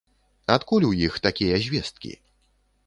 Адкуль 0.53 0.87
у 0.87 0.91
іх 1.07 1.21
такія 1.27 1.61
звесткі? 1.67 2.11